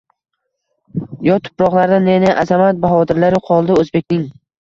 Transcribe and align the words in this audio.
Yot 1.27 1.43
tuproqlarda 1.49 1.99
ne-ne 2.05 2.31
azamat, 2.45 2.79
bahodirlari 2.87 3.43
qoldi, 3.51 3.77
o`zbekning 3.83 4.25